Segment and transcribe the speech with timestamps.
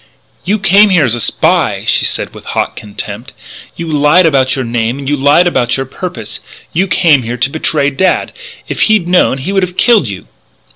[0.45, 3.33] "You came here as a spy," she said with hot contempt.
[3.75, 6.39] "You lied about your name; you lied about your purpose.
[6.73, 8.33] You came here to betray Dad!
[8.67, 10.25] If he'd known it he would have killed you!"